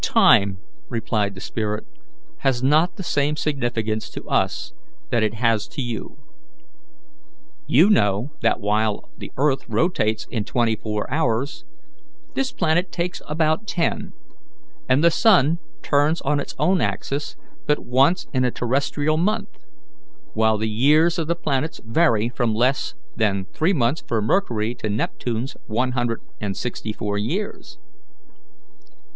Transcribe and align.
"Time, 0.03 0.57
replied 0.89 1.35
the 1.35 1.39
spirit, 1.39 1.85
"has 2.39 2.63
not 2.63 2.95
the 2.95 3.03
same 3.03 3.35
significance 3.35 4.09
to 4.09 4.27
us 4.27 4.73
that 5.11 5.21
it 5.21 5.35
has 5.35 5.67
to 5.67 5.79
you. 5.79 6.17
You 7.67 7.87
know 7.87 8.31
that 8.41 8.59
while 8.59 9.11
the 9.15 9.31
earth 9.37 9.63
rotates 9.69 10.25
in 10.31 10.43
twenty 10.43 10.75
four 10.75 11.07
hours, 11.13 11.65
this 12.33 12.51
planet 12.51 12.91
takes 12.91 13.19
but 13.19 13.29
about 13.31 13.67
ten; 13.67 14.13
and 14.89 15.03
the 15.03 15.11
sun 15.11 15.59
turns 15.83 16.19
on 16.21 16.39
its 16.39 16.55
own 16.57 16.81
axis 16.81 17.35
but 17.67 17.85
once 17.85 18.25
in 18.33 18.43
a 18.43 18.49
terrestrial 18.49 19.17
month; 19.17 19.55
while 20.33 20.57
the 20.57 20.67
years 20.67 21.19
of 21.19 21.27
the 21.27 21.35
planets 21.35 21.79
vary 21.85 22.27
from 22.27 22.55
less 22.55 22.95
than 23.15 23.45
three 23.53 23.71
months 23.71 24.01
for 24.07 24.19
Mercury 24.19 24.73
to 24.73 24.89
Neptune's 24.89 25.55
one 25.67 25.91
hundred 25.91 26.21
and 26.39 26.57
sixty 26.57 26.91
four 26.91 27.19
years. 27.19 27.77